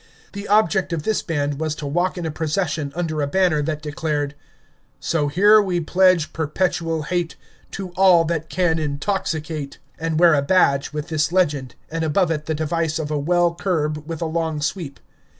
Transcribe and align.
The 0.33 0.47
object 0.47 0.93
of 0.93 1.03
this 1.03 1.21
Band 1.21 1.59
was 1.59 1.75
to 1.75 1.85
walk 1.85 2.17
in 2.17 2.25
a 2.25 2.31
procession 2.31 2.91
under 2.95 3.21
a 3.21 3.27
banner 3.27 3.61
that 3.61 3.83
declared, 3.83 4.33
"So 4.99 5.27
here 5.27 5.61
we 5.61 5.79
pledge 5.79 6.33
perpetual 6.33 7.03
hate 7.03 7.35
To 7.73 7.89
all 7.89 8.25
that 8.25 8.49
can 8.49 8.79
intoxicate;" 8.79 9.77
and 9.99 10.19
wear 10.19 10.33
a 10.33 10.41
badge 10.41 10.91
with 10.91 11.09
this 11.09 11.31
legend, 11.31 11.75
and 11.91 12.03
above 12.03 12.31
it 12.31 12.47
the 12.47 12.55
device 12.55 12.97
of 12.97 13.11
a 13.11 13.19
well 13.19 13.53
curb 13.53 14.03
with 14.07 14.23
a 14.23 14.25
long 14.25 14.59
sweep. 14.59 14.99